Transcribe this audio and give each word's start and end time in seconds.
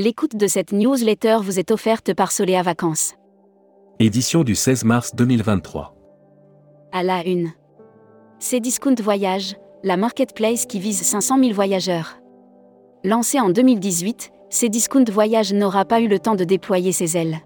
L'écoute 0.00 0.36
de 0.36 0.46
cette 0.46 0.70
newsletter 0.70 1.38
vous 1.42 1.58
est 1.58 1.72
offerte 1.72 2.14
par 2.14 2.30
Soléa 2.30 2.62
Vacances. 2.62 3.16
Édition 3.98 4.44
du 4.44 4.54
16 4.54 4.84
mars 4.84 5.16
2023. 5.16 5.92
À 6.92 7.02
la 7.02 7.26
une. 7.26 7.50
Cdiscount 8.38 8.94
Voyage, 9.02 9.56
la 9.82 9.96
marketplace 9.96 10.66
qui 10.66 10.78
vise 10.78 11.02
500 11.02 11.40
000 11.40 11.52
voyageurs. 11.52 12.20
Lancée 13.02 13.40
en 13.40 13.50
2018, 13.50 14.30
Cdiscount 14.50 15.10
Voyage 15.10 15.52
n'aura 15.52 15.84
pas 15.84 16.00
eu 16.00 16.06
le 16.06 16.20
temps 16.20 16.36
de 16.36 16.44
déployer 16.44 16.92
ses 16.92 17.16
ailes. 17.16 17.38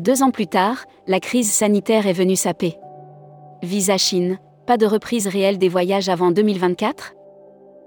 Deux 0.00 0.22
ans 0.22 0.30
plus 0.30 0.46
tard, 0.46 0.86
la 1.06 1.20
crise 1.20 1.52
sanitaire 1.52 2.06
est 2.06 2.14
venue 2.14 2.36
saper. 2.36 2.78
Visa 3.62 3.98
Chine, 3.98 4.38
pas 4.66 4.78
de 4.78 4.86
reprise 4.86 5.26
réelle 5.26 5.58
des 5.58 5.68
voyages 5.68 6.08
avant 6.08 6.30
2024 6.30 7.12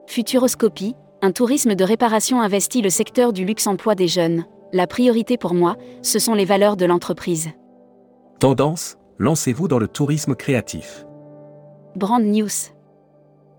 Futuroscopie, 0.06 0.94
un 1.22 1.32
tourisme 1.32 1.76
de 1.76 1.84
réparation 1.84 2.42
investit 2.42 2.82
le 2.82 2.90
secteur 2.90 3.32
du 3.32 3.46
luxe 3.46 3.68
emploi 3.68 3.94
des 3.94 4.08
jeunes. 4.08 4.46
La 4.74 4.88
priorité 4.88 5.38
pour 5.38 5.54
moi, 5.54 5.76
ce 6.02 6.18
sont 6.18 6.34
les 6.34 6.46
valeurs 6.46 6.78
de 6.78 6.86
l'entreprise. 6.86 7.50
Tendance, 8.40 8.98
lancez-vous 9.20 9.68
dans 9.68 9.78
le 9.78 9.88
tourisme 9.88 10.34
créatif. 10.34 11.06
Brand 11.96 12.24
News. 12.24 12.50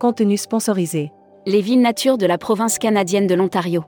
Contenu 0.00 0.36
sponsorisé. 0.36 1.12
Les 1.46 1.60
villes 1.60 1.82
nature 1.82 2.18
de 2.18 2.26
la 2.26 2.38
province 2.38 2.78
canadienne 2.78 3.28
de 3.28 3.34
l'Ontario. 3.34 3.84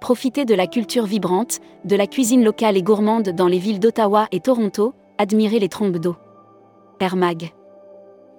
Profitez 0.00 0.44
de 0.44 0.54
la 0.54 0.66
culture 0.66 1.04
vibrante, 1.04 1.58
de 1.84 1.96
la 1.96 2.06
cuisine 2.06 2.44
locale 2.44 2.76
et 2.76 2.82
gourmande 2.82 3.30
dans 3.30 3.48
les 3.48 3.58
villes 3.58 3.80
d'Ottawa 3.80 4.28
et 4.32 4.40
Toronto, 4.40 4.94
admirez 5.18 5.58
les 5.58 5.68
trombes 5.68 5.98
d'eau. 5.98 6.16
Air 7.00 7.16
Mag. 7.16 7.52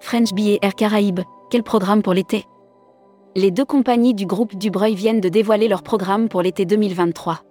French 0.00 0.32
Bee 0.32 0.52
et 0.52 0.58
Air 0.62 0.74
Caraïbes, 0.74 1.20
quel 1.50 1.62
programme 1.62 2.02
pour 2.02 2.14
l'été? 2.14 2.46
Les 3.36 3.52
deux 3.52 3.64
compagnies 3.64 4.12
du 4.12 4.26
groupe 4.26 4.56
Dubreuil 4.56 4.96
viennent 4.96 5.20
de 5.20 5.28
dévoiler 5.28 5.68
leur 5.68 5.84
programme 5.84 6.28
pour 6.28 6.42
l'été 6.42 6.64
2023. 6.64 7.44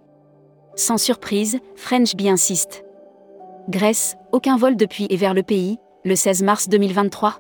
Sans 0.76 0.98
surprise, 0.98 1.60
French 1.78 2.18
Bee 2.18 2.28
insiste. 2.28 2.84
Grèce, 3.70 4.18
aucun 4.34 4.58
vol 4.58 4.76
depuis 4.76 5.08
et 5.10 5.16
vers 5.16 5.34
le 5.34 5.42
pays, 5.42 5.78
le 6.04 6.18
16 6.18 6.44
mars 6.44 6.68
2023. 6.68 7.38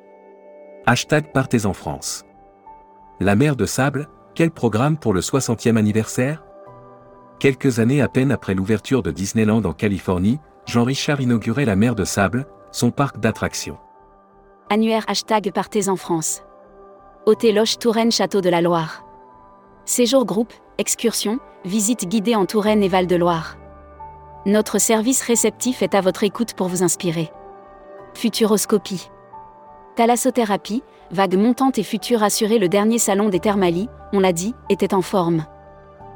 Hashtag 0.86 1.34
Partez 1.34 1.66
en 1.66 1.74
France. 1.74 2.24
La 3.20 3.36
mer 3.36 3.58
de 3.58 3.66
sable, 3.66 4.08
quel 4.36 4.52
programme 4.52 4.98
pour 4.98 5.14
le 5.14 5.20
60e 5.20 5.76
anniversaire? 5.76 6.46
Quelques 7.40 7.80
années 7.80 8.02
à 8.02 8.08
peine 8.08 8.32
après 8.32 8.54
l'ouverture 8.54 9.04
de 9.04 9.12
Disneyland 9.12 9.66
en 9.66 9.74
Californie, 9.74 10.40
Jean-Richard 10.66 11.20
inaugurait 11.20 11.66
la 11.66 11.76
mer 11.76 11.94
de 11.94 12.06
sable, 12.06 12.46
son 12.72 12.90
parc 12.90 13.20
d'attractions. 13.20 13.80
Annuaire 14.70 15.04
hashtag 15.10 15.52
Partez 15.52 15.90
en 15.90 15.98
France. 15.98 16.44
Hôtel 17.26 17.56
Loche 17.56 17.78
Touraine 17.78 18.12
Château 18.12 18.40
de 18.40 18.50
la 18.50 18.62
Loire. 18.62 19.04
Séjour 19.86 20.26
groupe, 20.26 20.54
excursion, 20.78 21.40
visite 21.66 22.08
guidée 22.08 22.34
en 22.34 22.46
Touraine 22.46 22.82
et 22.82 22.88
Val-de-Loire. 22.88 23.58
Notre 24.46 24.80
service 24.80 25.22
réceptif 25.22 25.82
est 25.82 25.96
à 25.96 26.02
votre 26.02 26.24
écoute 26.24 26.54
pour 26.54 26.68
vous 26.68 26.82
inspirer. 26.82 27.30
Futuroscopie. 28.14 29.12
Thalassothérapie, 29.96 30.82
vague 31.12 31.36
montante 31.36 31.78
et 31.78 31.84
future 31.84 32.24
assurée 32.24 32.58
le 32.58 32.70
dernier 32.70 33.00
salon 33.00 33.28
des 33.28 33.42
Thermalies, 33.42 33.90
on 34.14 34.22
l'a 34.22 34.34
dit, 34.34 34.56
était 34.70 34.94
en 34.94 35.02
forme. 35.02 35.46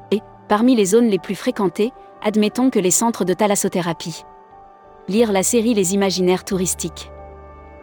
Et, 0.09 0.21
parmi 0.47 0.73
les 0.73 0.85
zones 0.85 1.09
les 1.09 1.19
plus 1.19 1.35
fréquentées, 1.35 1.91
admettons 2.23 2.69
que 2.69 2.79
les 2.79 2.91
centres 2.91 3.25
de 3.25 3.33
thalassothérapie. 3.33 4.23
Lire 5.09 5.33
la 5.33 5.43
série 5.43 5.73
Les 5.73 5.93
imaginaires 5.93 6.45
touristiques. 6.45 7.11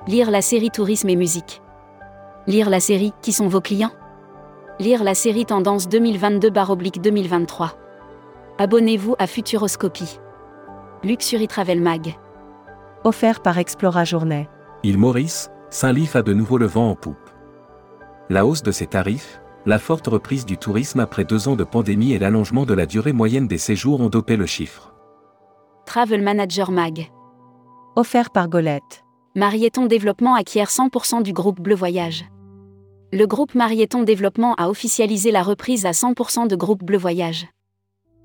Lire 0.09 0.31
la 0.31 0.41
série 0.41 0.71
Tourisme 0.71 1.11
et 1.11 1.17
musique. 1.17 1.61
Lire 2.47 2.71
la 2.71 2.81
série 2.81 3.13
Qui 3.21 3.33
sont 3.33 3.49
vos 3.49 3.61
clients? 3.61 3.93
Lire 4.79 5.05
la 5.05 5.15
série 5.15 5.45
Tendance 5.45 5.89
2022-2023. 5.89 7.73
Abonnez-vous 8.59 9.15
à 9.19 9.27
Futuroscopie. 9.27 10.19
Luxury 11.05 11.49
Travel 11.49 11.83
Mag. 11.83 12.15
Offert 13.05 13.41
par 13.41 13.59
Explora 13.59 14.05
Journée. 14.05 14.49
Île 14.83 14.97
Maurice, 14.97 15.51
Saint-Lif 15.69 16.17
a 16.17 16.23
de 16.23 16.33
nouveau 16.33 16.57
le 16.57 16.67
vent 16.67 16.91
en 16.91 16.95
poupe. 16.95 17.31
La 18.31 18.47
hausse 18.47 18.63
de 18.63 18.73
ses 18.73 18.87
tarifs, 18.87 19.43
la 19.67 19.79
forte 19.79 20.07
reprise 20.07 20.47
du 20.47 20.57
tourisme 20.57 21.01
après 21.01 21.25
deux 21.25 21.47
ans 21.47 21.57
de 21.57 21.65
pandémie 21.65 22.15
et 22.15 22.19
l'allongement 22.19 22.65
de 22.65 22.73
la 22.73 22.87
durée 22.87 23.13
moyenne 23.13 23.49
des 23.49 23.59
séjours 23.59 24.01
ont 24.01 24.09
dopé 24.09 24.37
le 24.37 24.47
chiffre. 24.47 24.95
Travel 25.85 26.23
Manager 26.23 26.71
Mag. 26.71 27.11
Offert 27.97 28.31
par 28.31 28.49
Golette. 28.49 29.05
Marieton 29.37 29.87
Développement 29.87 30.35
acquiert 30.35 30.71
100% 30.71 31.23
du 31.23 31.33
groupe 31.33 31.61
Bleu 31.61 31.77
Voyage. 31.77 32.25
Le 33.13 33.27
groupe 33.27 33.55
Marieton 33.55 34.03
Développement 34.03 34.57
a 34.57 34.69
officialisé 34.69 35.31
la 35.31 35.45
reprise 35.45 35.87
à 35.87 35.93
100% 35.93 36.49
de 36.49 36.57
groupe 36.57 36.83
Bleu 36.83 36.99
Voyage. 36.99 37.47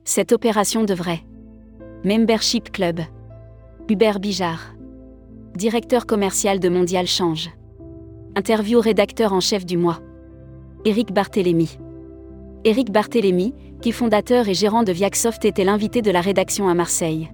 Cette 0.03 0.31
opération 0.31 0.83
devrait. 0.83 1.21
Membership 2.03 2.71
Club. 2.71 3.01
Hubert 3.88 4.19
Bijard. 4.19 4.73
Directeur 5.53 6.07
commercial 6.07 6.59
de 6.59 6.69
Mondial 6.69 7.05
Change. 7.05 7.51
Interview 8.35 8.79
rédacteur 8.79 9.31
en 9.31 9.41
chef 9.41 9.63
du 9.63 9.77
mois. 9.77 9.99
Éric 10.85 11.13
Barthélémy. 11.13 11.77
Éric 12.63 12.91
Barthélémy, 12.91 13.53
qui 13.79 13.91
fondateur 13.91 14.49
et 14.49 14.55
gérant 14.55 14.81
de 14.81 14.91
Viacsoft 14.91 15.45
était 15.45 15.66
l'invité 15.66 16.01
de 16.01 16.09
la 16.09 16.22
rédaction 16.22 16.67
à 16.67 16.73
Marseille. 16.73 17.29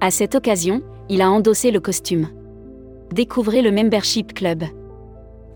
À 0.00 0.10
cette 0.10 0.34
occasion, 0.34 0.82
il 1.08 1.22
a 1.22 1.30
endossé 1.30 1.70
le 1.70 1.78
costume. 1.78 2.26
Découvrez 3.12 3.60
le 3.60 3.72
Membership 3.72 4.34
Club. 4.34 4.62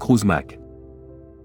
Cruise 0.00 0.24
Mac. 0.24 0.58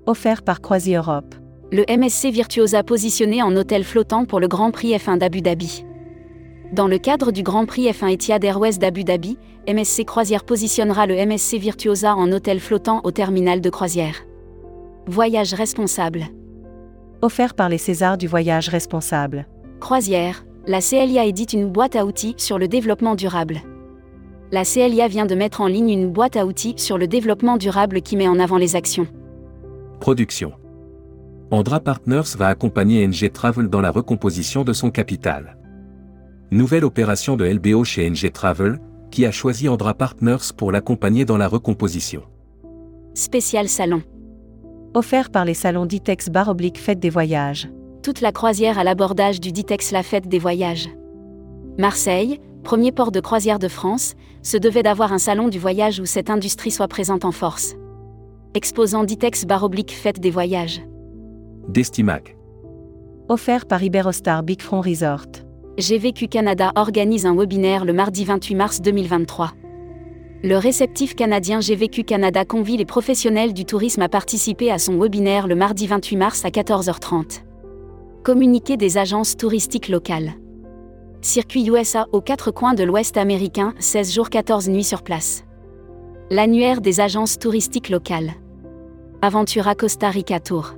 Offert 0.08 0.42
par 0.42 0.60
Croisi 0.60 0.96
Europe. 0.96 1.36
Le 1.72 1.84
MSC 1.88 2.32
Virtuosa 2.32 2.82
positionné 2.82 3.44
en 3.44 3.56
hôtel 3.56 3.84
flottant 3.84 4.26
pour 4.26 4.40
le 4.40 4.48
Grand 4.48 4.72
Prix 4.72 4.96
F1 4.96 5.20
d'Abu 5.20 5.42
Dhabi. 5.42 5.86
Dans 6.74 6.88
le 6.88 6.98
cadre 6.98 7.32
du 7.32 7.44
Grand 7.44 7.68
Prix 7.68 7.92
F1 7.92 8.14
Etihad 8.14 8.44
Airways 8.44 8.80
d'Abu 8.80 9.04
Dhabi, 9.04 9.38
MSC 9.68 10.04
Croisière 10.04 10.46
positionnera 10.46 11.06
le 11.06 11.14
MSC 11.14 11.60
Virtuosa 11.60 12.16
en 12.16 12.32
hôtel 12.32 12.60
flottant 12.60 13.02
au 13.04 13.12
terminal 13.12 13.62
de 13.62 13.70
croisière. 13.70 14.26
Voyage 15.06 15.54
responsable. 15.54 16.26
Offert 17.22 17.54
par 17.54 17.70
les 17.70 17.78
Césars 17.78 18.18
du 18.18 18.26
voyage 18.26 18.70
responsable. 18.70 19.46
Croisière, 19.80 20.44
la 20.66 20.82
CLIA 20.82 21.26
édite 21.26 21.54
une 21.54 21.70
boîte 21.70 21.96
à 21.96 22.04
outils 22.04 22.34
sur 22.38 22.58
le 22.58 22.68
développement 22.68 23.14
durable. 23.14 23.62
La 24.52 24.64
CLIA 24.64 25.08
vient 25.08 25.28
de 25.28 25.36
mettre 25.36 25.62
en 25.62 25.68
ligne 25.68 25.92
une 25.92 26.12
boîte 26.12 26.36
à 26.36 26.46
outils 26.46 26.74
sur 26.78 26.98
le 26.98 27.08
développement 27.08 27.58
durable 27.58 28.02
qui 28.02 28.18
met 28.18 28.28
en 28.28 28.40
avant 28.40 28.58
les 28.58 28.76
actions. 28.76 29.08
Production. 30.00 30.54
Andra 31.52 31.80
Partners 31.80 32.36
va 32.38 32.48
accompagner 32.48 33.08
NG 33.08 33.32
Travel 33.32 33.70
dans 33.70 33.82
la 33.82 33.92
recomposition 33.92 34.64
de 34.64 34.74
son 34.74 34.90
capital. 34.90 35.58
Nouvelle 36.52 36.84
opération 36.84 37.38
de 37.38 37.46
LBO 37.46 37.84
chez 37.84 38.10
NG 38.10 38.32
Travel, 38.32 38.80
qui 39.12 39.26
a 39.28 39.32
choisi 39.32 39.70
Andra 39.70 39.94
Partners 39.94 40.52
pour 40.58 40.72
l'accompagner 40.72 41.26
dans 41.26 41.38
la 41.38 41.48
recomposition. 41.48 42.24
Spécial 43.14 43.68
salon. 43.68 44.02
Offert 44.96 45.30
par 45.30 45.46
les 45.46 45.54
salons 45.54 45.86
Ditex 45.86 46.30
Bar 46.30 46.50
Oblique 46.50 46.80
Fête 46.80 47.00
des 47.00 47.12
Voyages. 47.12 47.70
Toute 48.02 48.22
la 48.22 48.32
croisière 48.32 48.80
à 48.80 48.84
l'abordage 48.84 49.40
du 49.40 49.52
Ditex 49.52 49.92
La 49.92 50.02
Fête 50.02 50.28
des 50.28 50.40
Voyages. 50.40 50.90
Marseille, 51.78 52.40
premier 52.64 52.92
port 52.92 53.12
de 53.12 53.20
croisière 53.20 53.60
de 53.60 53.68
France, 53.68 54.16
se 54.42 54.58
devait 54.58 54.84
d'avoir 54.84 55.14
un 55.14 55.18
salon 55.18 55.48
du 55.48 55.60
voyage 55.60 56.00
où 56.00 56.06
cette 56.06 56.30
industrie 56.30 56.72
soit 56.72 56.88
présente 56.88 57.26
en 57.26 57.32
force. 57.32 57.76
Exposant 58.54 59.04
Ditex 59.04 59.46
Bar 59.46 59.64
Oblique 59.64 59.92
Fête 59.92 60.20
des 60.20 60.32
Voyages. 60.32 60.82
Destimac. 61.68 62.36
Offert 63.28 63.66
par 63.68 63.84
Iberostar 63.84 64.44
Big 64.44 64.62
Front 64.62 64.82
Resort. 64.82 65.28
GVQ 65.78 66.28
Canada 66.28 66.72
organise 66.76 67.26
un 67.26 67.36
webinaire 67.36 67.86
le 67.86 67.94
mardi 67.94 68.26
28 68.26 68.56
mars 68.56 68.82
2023. 68.82 69.52
Le 70.42 70.56
réceptif 70.56 71.16
canadien 71.16 71.60
GVQ 71.60 72.06
Canada 72.06 72.46
convie 72.46 72.78
les 72.78 72.86
professionnels 72.86 73.54
du 73.54 73.66
tourisme 73.66 74.02
à 74.02 74.10
participer 74.10 74.72
à 74.72 74.78
son 74.78 74.98
webinaire 74.98 75.48
le 75.48 75.56
mardi 75.56 75.86
28 75.86 76.16
mars 76.16 76.46
à 76.46 76.50
14h30. 76.50 77.44
Communiqué 78.24 78.78
des 78.78 78.98
agences 78.98 79.38
touristiques 79.38 79.90
locales. 79.90 80.34
Circuit 81.22 81.68
USA 81.68 82.08
aux 82.14 82.22
quatre 82.22 82.50
coins 82.50 82.74
de 82.74 82.84
l'Ouest 82.86 83.18
américain, 83.18 83.74
16 83.80 84.14
jours 84.14 84.30
14 84.30 84.70
nuits 84.70 84.86
sur 84.86 85.04
place. 85.04 85.44
L'annuaire 86.30 86.80
des 86.80 87.02
agences 87.02 87.38
touristiques 87.38 87.90
locales. 87.90 88.32
Aventura 89.22 89.76
Costa 89.76 90.10
Rica 90.10 90.40
Tour. 90.40 90.76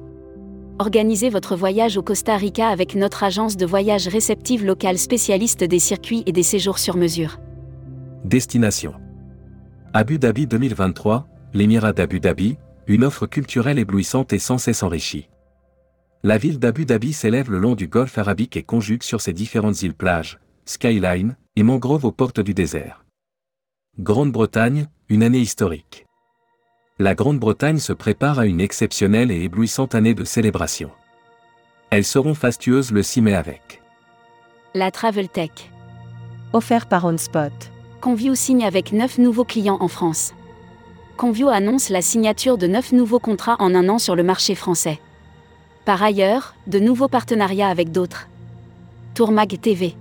Organisez 0.79 1.29
votre 1.29 1.55
voyage 1.55 1.95
au 1.95 2.01
Costa 2.01 2.37
Rica 2.37 2.69
avec 2.69 2.95
notre 2.95 3.23
agence 3.23 3.55
de 3.55 3.67
voyage 3.67 4.07
réceptive 4.07 4.65
locale 4.65 4.97
spécialiste 4.97 5.63
des 5.63 5.77
circuits 5.77 6.23
et 6.25 6.31
des 6.31 6.41
séjours 6.41 6.79
sur 6.79 6.97
mesure. 6.97 7.37
Destination. 8.25 8.93
Abu 9.93 10.17
Dhabi 10.17 10.47
2023, 10.47 11.27
l'émirat 11.53 11.93
d'Abu 11.93 12.19
Dhabi, 12.19 12.57
une 12.87 13.03
offre 13.03 13.27
culturelle 13.27 13.77
éblouissante 13.77 14.33
et 14.33 14.39
sans 14.39 14.57
cesse 14.57 14.81
enrichie. 14.81 15.27
La 16.23 16.37
ville 16.37 16.59
d'Abu 16.59 16.85
Dhabi 16.85 17.13
s'élève 17.13 17.49
le 17.49 17.57
long 17.57 17.73
du 17.73 17.87
golfe 17.87 18.19
arabique 18.19 18.55
et 18.55 18.61
conjugue 18.61 19.01
sur 19.01 19.21
ses 19.21 19.33
différentes 19.33 19.81
îles 19.81 19.95
plages, 19.95 20.39
skyline 20.65 21.35
et 21.55 21.63
mangroves 21.63 22.05
aux 22.05 22.11
portes 22.11 22.39
du 22.39 22.53
désert. 22.53 23.03
Grande-Bretagne, 23.97 24.87
une 25.09 25.23
année 25.23 25.39
historique. 25.39 26.05
La 26.99 27.15
Grande-Bretagne 27.15 27.79
se 27.79 27.91
prépare 27.91 28.37
à 28.37 28.45
une 28.45 28.61
exceptionnelle 28.61 29.31
et 29.31 29.41
éblouissante 29.41 29.95
année 29.95 30.13
de 30.13 30.23
célébration. 30.23 30.91
Elles 31.89 32.05
seront 32.05 32.35
fastueuses 32.35 32.91
le 32.91 33.01
6 33.01 33.21
mai 33.21 33.33
avec 33.33 33.81
La 34.75 34.91
Travel 34.91 35.27
Tech. 35.27 35.71
Offert 36.53 36.85
par 36.85 37.03
OnSpot. 37.05 37.51
Convio 37.99 38.35
signe 38.35 38.63
avec 38.63 38.91
9 38.91 39.17
nouveaux 39.17 39.43
clients 39.43 39.79
en 39.79 39.87
France. 39.87 40.35
Convio 41.17 41.49
annonce 41.49 41.89
la 41.89 42.03
signature 42.03 42.59
de 42.59 42.67
9 42.67 42.91
nouveaux 42.91 43.19
contrats 43.19 43.57
en 43.57 43.73
un 43.73 43.89
an 43.89 43.97
sur 43.97 44.15
le 44.15 44.21
marché 44.21 44.53
français. 44.53 44.99
Par 45.85 46.03
ailleurs, 46.03 46.53
de 46.67 46.77
nouveaux 46.77 47.07
partenariats 47.07 47.69
avec 47.69 47.91
d'autres. 47.91 48.27
Tourmag 49.15 49.59
TV. 49.59 49.95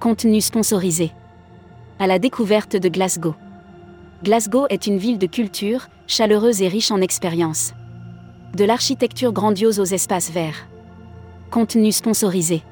Contenu 0.00 0.40
sponsorisé. 0.40 1.12
À 2.00 2.08
la 2.08 2.18
découverte 2.18 2.74
de 2.74 2.88
Glasgow. 2.88 3.36
Glasgow 4.24 4.66
est 4.70 4.88
une 4.88 4.98
ville 4.98 5.18
de 5.18 5.28
culture, 5.28 5.86
chaleureuse 6.08 6.62
et 6.62 6.68
riche 6.68 6.90
en 6.90 7.00
expériences. 7.00 7.74
De 8.56 8.64
l'architecture 8.64 9.32
grandiose 9.32 9.78
aux 9.78 9.84
espaces 9.84 10.32
verts. 10.32 10.66
Contenu 11.52 11.92
sponsorisé. 11.92 12.64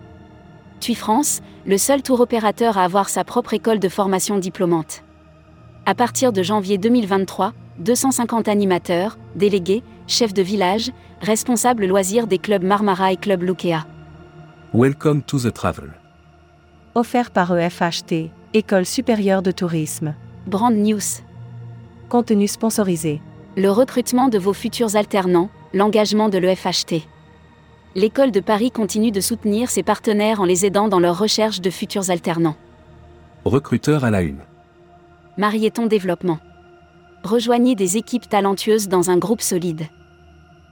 TUI 0.81 0.96
France, 0.96 1.43
le 1.64 1.78
seul 1.78 2.02
tour 2.02 2.19
opérateur 2.19 2.76
à 2.76 2.82
avoir 2.82 3.08
sa 3.08 3.23
propre 3.23 3.55
école 3.55 3.78
de 3.78 3.88
formation 3.88 4.37
diplômante. 4.38 5.05
À 5.87 5.94
partir 5.94 6.32
de 6.32 6.43
janvier 6.43 6.76
2023, 6.76 7.52
250 7.78 8.49
animateurs, 8.49 9.17
délégués, 9.37 9.84
chefs 10.08 10.34
de 10.34 10.43
village, 10.43 10.90
responsables 11.21 11.87
loisirs 11.87 12.27
des 12.27 12.39
clubs 12.39 12.65
Marmara 12.65 13.13
et 13.13 13.17
Club 13.17 13.43
Lukea. 13.43 13.87
Welcome 14.75 15.23
to 15.23 15.39
the 15.39 15.53
travel. 15.53 15.93
Offert 16.95 17.31
par 17.31 17.57
EFHT, 17.57 18.31
École 18.55 18.87
supérieure 18.87 19.43
de 19.43 19.51
tourisme. 19.51 20.15
Brand 20.47 20.75
News. 20.75 21.23
Contenu 22.09 22.47
sponsorisé. 22.49 23.21
Le 23.57 23.71
recrutement 23.71 24.29
de 24.29 24.39
vos 24.39 24.53
futurs 24.53 24.97
alternants, 24.97 25.51
l'engagement 25.73 26.29
de 26.29 26.39
l'EFHT. 26.39 27.07
L'école 27.95 28.31
de 28.31 28.41
Paris 28.41 28.71
continue 28.71 29.11
de 29.11 29.21
soutenir 29.21 29.71
ses 29.71 29.83
partenaires 29.83 30.41
en 30.41 30.45
les 30.45 30.67
aidant 30.67 30.89
dans 30.89 31.01
leur 31.01 31.19
recherche 31.19 31.61
de 31.61 31.71
futurs 31.71 32.11
alternants. 32.11 32.57
Recruteur 33.45 34.05
à 34.05 34.11
la 34.11 34.23
une. 34.23 34.41
Marieton 35.39 35.87
Développement? 35.87 36.39
Rejoignez 37.25 37.75
des 37.75 37.97
équipes 37.97 38.29
talentueuses 38.29 38.89
dans 38.89 39.11
un 39.11 39.17
groupe 39.17 39.41
solide. 39.41 39.87